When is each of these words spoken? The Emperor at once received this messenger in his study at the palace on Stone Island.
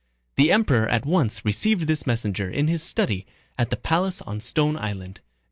The 0.35 0.51
Emperor 0.51 0.89
at 0.89 1.05
once 1.05 1.45
received 1.45 1.85
this 1.85 2.07
messenger 2.07 2.49
in 2.49 2.67
his 2.67 2.81
study 2.81 3.27
at 3.55 3.69
the 3.69 3.77
palace 3.77 4.19
on 4.23 4.39
Stone 4.41 4.77
Island. 4.77 5.21